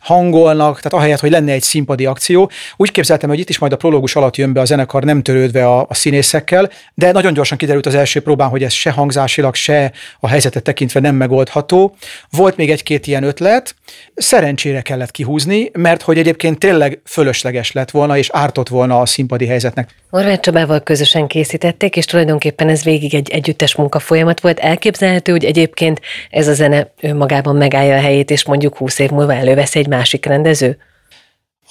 [0.00, 2.50] hangolnak, tehát ahelyett, hogy lenne egy színpadi akció.
[2.76, 5.66] Úgy képzeltem, hogy itt is majd a prológus alatt jön be a zenekar, nem törődve
[5.66, 9.92] a, a színészekkel, de nagyon gyorsan kiderült az első próbán, hogy ez se hangzásilag, se
[10.20, 11.96] a helyzetet tekintve nem megoldható.
[12.30, 13.74] Volt még egy-két ilyen ötlet,
[14.14, 19.46] szerencsére kellett kihúzni, mert hogy egyébként tényleg fölösleges lett volna, és ártott volna a színpadi
[19.46, 19.94] helyzetnek.
[20.10, 24.58] Horváth Csabával közösen készítették, és tulajdonképpen ez végig egy együttes munka folyamat volt.
[24.58, 29.34] Elképzelhető, hogy egyébként ez a zene önmagában megállja a helyét, és mondjuk 20 év múlva
[29.34, 30.78] elővesz egy másik rendező?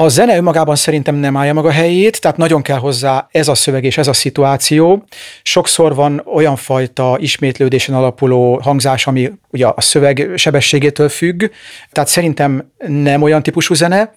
[0.01, 3.55] A zene önmagában szerintem nem állja meg a helyét, tehát nagyon kell hozzá ez a
[3.55, 5.03] szöveg és ez a szituáció.
[5.43, 11.43] Sokszor van olyan fajta ismétlődésen alapuló hangzás, ami ugye a szöveg sebességétől függ,
[11.91, 14.13] tehát szerintem nem olyan típusú zene,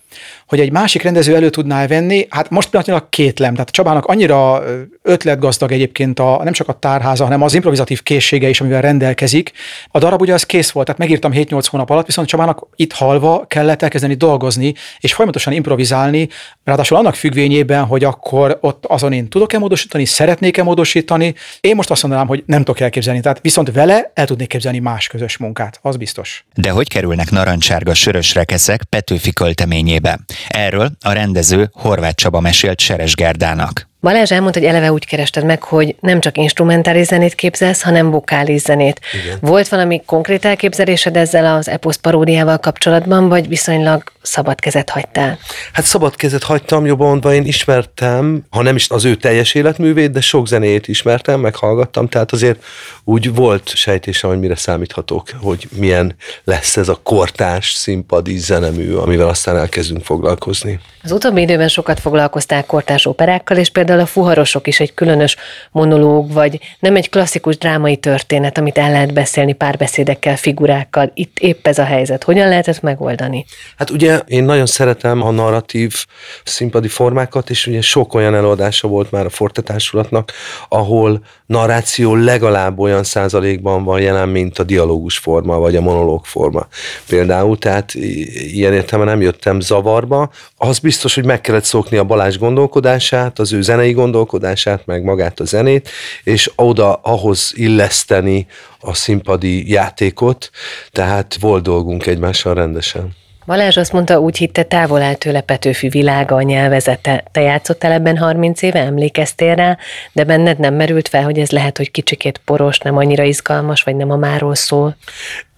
[0.47, 4.63] hogy egy másik rendező elő tudná venni, hát most pillanatnyilag kétlem, tehát Csabának annyira
[5.03, 9.53] ötletgazdag egyébként a, nem csak a tárháza, hanem az improvizatív készsége is, amivel rendelkezik.
[9.89, 13.45] A darab ugye az kész volt, tehát megírtam 7-8 hónap alatt, viszont Csabának itt halva
[13.47, 16.29] kellett elkezdeni dolgozni, és folyamatosan improvizálni,
[16.65, 21.35] ráadásul annak függvényében, hogy akkor ott azon én tudok-e módosítani, szeretnék-e módosítani.
[21.61, 25.07] Én most azt mondanám, hogy nem tudok elképzelni, tehát viszont vele el tudnék képzelni más
[25.07, 26.45] közös munkát, az biztos.
[26.55, 30.19] De hogy kerülnek narancsárga sörös rekeszek Petőfi költeményébe?
[30.49, 33.91] Erről a rendező Horváth Csaba mesélt Seres Gerdának.
[34.03, 38.61] Balázs elmondta, hogy eleve úgy kerested meg, hogy nem csak instrumentális zenét képzelsz, hanem vokális
[38.61, 39.01] zenét.
[39.25, 39.39] Igen.
[39.41, 45.39] Volt valami konkrét elképzelésed ezzel az eposz paródiával kapcsolatban, vagy viszonylag szabad kezet hagytál?
[45.73, 50.11] Hát szabad kezet hagytam, jobban mondva én ismertem, ha nem is az ő teljes életművét,
[50.11, 52.65] de sok zenét ismertem, meghallgattam, tehát azért
[53.05, 59.29] úgy volt sejtésem, hogy mire számíthatok, hogy milyen lesz ez a kortárs színpadi zenemű, amivel
[59.29, 60.81] aztán elkezdünk foglalkozni.
[61.05, 65.37] Az utóbbi időben sokat foglalkoztál kortárs operákkal, és például például a fuharosok is egy különös
[65.71, 71.11] monológ, vagy nem egy klasszikus drámai történet, amit el lehet beszélni párbeszédekkel, figurákkal.
[71.15, 72.25] Itt épp ez a helyzet.
[72.25, 73.45] Hogyan lehet ezt megoldani?
[73.77, 76.07] Hát ugye én nagyon szeretem a narratív
[76.45, 80.33] színpadi formákat, és ugye sok olyan előadása volt már a Forte Társulatnak,
[80.69, 86.67] ahol narráció legalább olyan százalékban van jelen, mint a dialógus forma, vagy a monológ forma.
[87.09, 90.31] Például, tehát ilyen értelemben nem jöttem zavarba.
[90.57, 95.41] Az biztos, hogy meg kellett szokni a Balázs gondolkodását, az ő zenei gondolkodását, meg magát
[95.41, 95.89] a zenét,
[96.25, 98.47] és oda ahhoz illeszteni
[98.81, 100.51] a színpadi játékot,
[100.91, 103.15] tehát volt dolgunk egymással rendesen.
[103.47, 107.25] Balázs azt mondta, úgy hitte, távol áll tőle Petőfi világa, a nyelvezete.
[107.33, 109.79] Te játszottál ebben 30 éve, emlékeztél rá,
[110.13, 113.97] de benned nem merült fel, hogy ez lehet, hogy kicsikét poros, nem annyira izgalmas, vagy
[113.97, 114.97] nem a máról szól?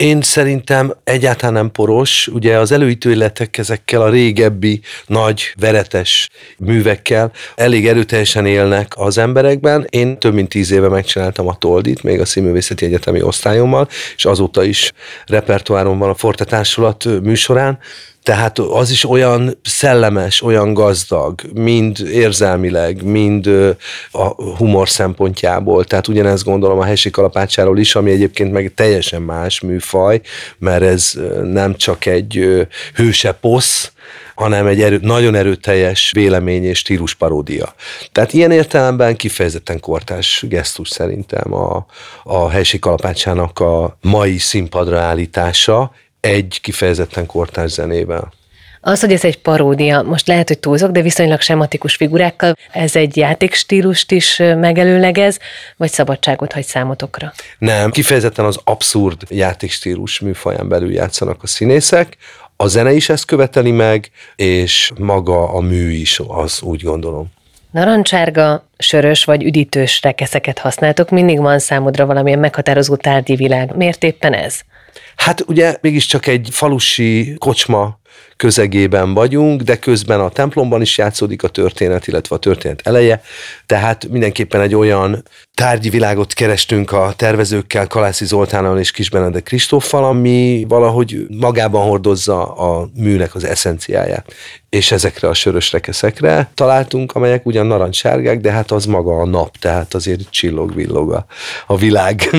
[0.05, 2.29] Én szerintem egyáltalán nem poros.
[2.33, 9.87] Ugye az előítőletek ezekkel a régebbi, nagy, veretes művekkel elég erőteljesen élnek az emberekben.
[9.90, 14.64] Én több mint tíz éve megcsináltam a Toldit, még a Színművészeti Egyetemi osztályommal, és azóta
[14.64, 14.93] is
[15.27, 17.79] repertoáron van a Forte Társulat műsorán,
[18.25, 23.47] tehát az is olyan szellemes, olyan gazdag, mind érzelmileg, mind
[24.11, 24.25] a
[24.57, 25.85] humor szempontjából.
[25.85, 30.21] Tehát ugyanezt gondolom a helység kalapácsáról is, ami egyébként meg teljesen más műfaj,
[30.59, 33.93] mert ez nem csak egy hőse posz,
[34.35, 37.75] hanem egy erő, nagyon erőteljes vélemény és stílus paródia.
[38.13, 41.87] Tehát ilyen értelemben kifejezetten kortás gesztus szerintem a,
[42.23, 45.93] a helység kalapácsának a mai színpadra állítása,
[46.25, 48.33] egy kifejezetten kortárs zenével.
[48.81, 53.17] Az, hogy ez egy paródia, most lehet, hogy túlzok, de viszonylag sematikus figurákkal, ez egy
[53.17, 55.39] játékstílust is megelőlegez,
[55.77, 57.33] vagy szabadságot hagy számotokra?
[57.59, 62.17] Nem, kifejezetten az abszurd játékstílus műfaján belül játszanak a színészek,
[62.57, 67.27] a zene is ezt követeli meg, és maga a mű is, az úgy gondolom.
[67.71, 73.77] Narancsárga, sörös vagy üdítős rekeszeket használtok, mindig van számodra valamilyen meghatározó tárgyi világ.
[73.77, 74.61] Miért éppen ez?
[75.25, 77.99] Hát ugye mégiscsak egy falusi kocsma
[78.37, 83.23] közegében vagyunk, de közben a templomban is játszódik a történet, illetve a történet eleje,
[83.67, 85.23] tehát mindenképpen egy olyan
[85.55, 92.55] tárgyi világot kerestünk a tervezőkkel, Kalászi Zoltánnal és Kis Benedek Kristóffal, ami valahogy magában hordozza
[92.55, 94.33] a műnek az eszenciáját.
[94.69, 99.57] És ezekre a sörös rekeszekre találtunk, amelyek ugyan narancssárgák, de hát az maga a nap,
[99.57, 101.27] tehát azért csillog-villog a,
[101.67, 102.31] a világ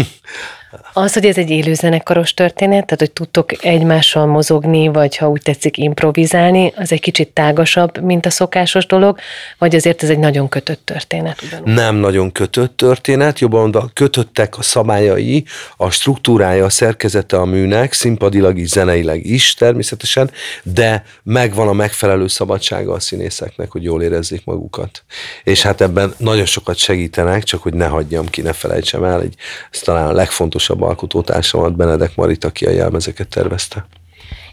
[0.94, 5.42] az, hogy ez egy élő zenekaros történet, tehát hogy tudtok egymással mozogni, vagy ha úgy
[5.42, 9.20] tetszik improvizálni, az egy kicsit tágasabb, mint a szokásos dolog,
[9.58, 11.42] vagy azért ez egy nagyon kötött történet?
[11.42, 11.74] Ugyanúgy?
[11.74, 15.46] Nem nagyon kötött történet, jobban a kötöttek a szabályai,
[15.78, 20.32] a struktúrája, a szerkezete a műnek, színpadilag is, zeneileg is természetesen,
[20.64, 25.04] de megvan a megfelelő szabadsága a színészeknek, hogy jól érezzék magukat.
[25.44, 29.36] És hát ebben nagyon sokat segítenek, csak hogy ne hagyjam ki, ne felejtsem el, egy,
[29.72, 33.86] ez talán a legfontosabb alkotótársamat, Benedek Marit, aki a jelmezeket tervezte.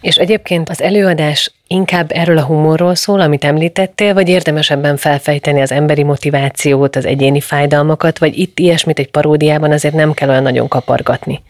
[0.01, 5.73] És egyébként az előadás inkább erről a humorról szól, amit említettél, vagy érdemesebben felfejteni az
[5.73, 10.69] emberi motivációt, az egyéni fájdalmakat, vagy itt ilyesmit egy paródiában azért nem kell olyan nagyon
[10.69, 11.43] kapargatni?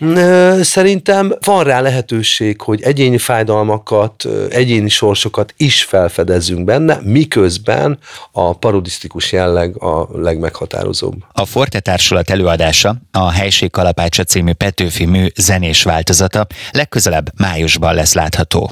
[0.61, 7.99] Szerintem van rá lehetőség, hogy egyéni fájdalmakat, egyéni sorsokat is felfedezzünk benne, miközben
[8.33, 11.15] a parodisztikus jelleg a legmeghatározóbb.
[11.33, 18.15] A Forte Társulat előadása, a Helység Kalapácsa című Petőfi mű zenés változata legközelebb májusban lesz
[18.15, 18.71] látható.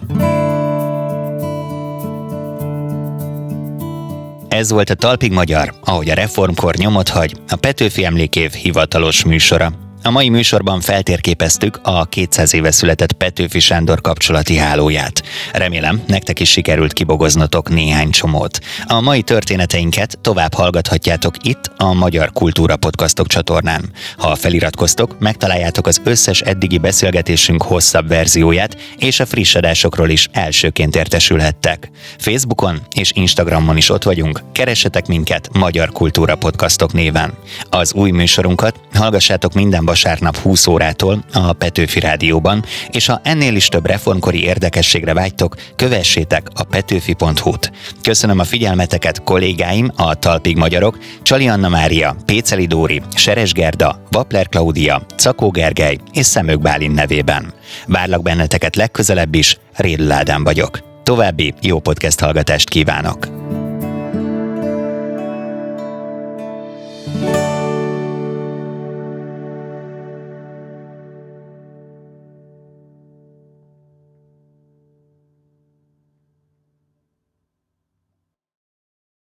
[4.50, 9.89] Ez volt a Talpig Magyar, ahogy a reformkor nyomot hagy, a Petőfi Emlékév hivatalos műsora.
[10.02, 15.22] A mai műsorban feltérképeztük a 200 éve született Petőfi Sándor kapcsolati hálóját.
[15.52, 18.58] Remélem, nektek is sikerült kibogoznatok néhány csomót.
[18.86, 23.92] A mai történeteinket tovább hallgathatjátok itt a Magyar Kultúra Podcastok csatornán.
[24.16, 30.96] Ha feliratkoztok, megtaláljátok az összes eddigi beszélgetésünk hosszabb verzióját, és a friss adásokról is elsőként
[30.96, 31.90] értesülhettek.
[32.18, 37.34] Facebookon és Instagramon is ott vagyunk, keressetek minket Magyar Kultúra Podcastok néven.
[37.70, 43.68] Az új műsorunkat hallgassátok minden vasárnap 20 órától a Petőfi Rádióban, és ha ennél is
[43.68, 47.72] több reformkori érdekességre vágytok, kövessétek a petőfi.hu-t.
[48.02, 54.48] Köszönöm a figyelmeteket kollégáim, a Talpig Magyarok, Csali Anna Mária, Péceli Dóri, Seres Gerda, Vapler
[54.48, 57.52] Klaudia, Cakó Gergely és Szemők Bálin nevében.
[57.86, 60.78] Várlak benneteket legközelebb is, Rédl Ádám vagyok.
[61.02, 63.59] További jó podcast hallgatást kívánok!